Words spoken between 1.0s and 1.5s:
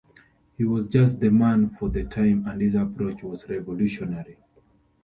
the